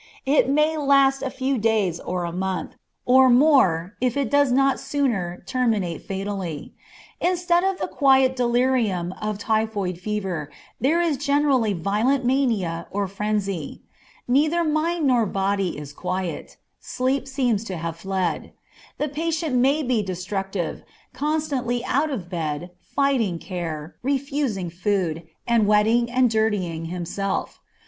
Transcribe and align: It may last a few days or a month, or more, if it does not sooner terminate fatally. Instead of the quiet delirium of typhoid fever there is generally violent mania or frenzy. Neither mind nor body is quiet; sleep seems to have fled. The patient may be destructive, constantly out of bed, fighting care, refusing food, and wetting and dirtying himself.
It 0.25 0.49
may 0.49 0.77
last 0.77 1.21
a 1.21 1.29
few 1.29 1.59
days 1.59 1.99
or 1.99 2.23
a 2.23 2.31
month, 2.31 2.73
or 3.05 3.29
more, 3.29 3.93
if 4.01 4.17
it 4.17 4.31
does 4.31 4.51
not 4.51 4.79
sooner 4.79 5.43
terminate 5.45 6.01
fatally. 6.01 6.73
Instead 7.19 7.63
of 7.63 7.77
the 7.77 7.87
quiet 7.87 8.35
delirium 8.35 9.13
of 9.21 9.37
typhoid 9.37 9.99
fever 9.99 10.49
there 10.79 10.99
is 11.01 11.17
generally 11.17 11.73
violent 11.73 12.25
mania 12.25 12.87
or 12.89 13.07
frenzy. 13.07 13.83
Neither 14.27 14.63
mind 14.63 15.05
nor 15.05 15.27
body 15.27 15.77
is 15.77 15.93
quiet; 15.93 16.57
sleep 16.79 17.27
seems 17.27 17.63
to 17.65 17.77
have 17.77 17.95
fled. 17.95 18.53
The 18.97 19.07
patient 19.07 19.55
may 19.55 19.83
be 19.83 20.01
destructive, 20.01 20.81
constantly 21.13 21.85
out 21.85 22.09
of 22.09 22.27
bed, 22.27 22.71
fighting 22.81 23.37
care, 23.37 23.97
refusing 24.01 24.71
food, 24.71 25.27
and 25.47 25.67
wetting 25.67 26.09
and 26.09 26.27
dirtying 26.27 26.85
himself. 26.85 27.61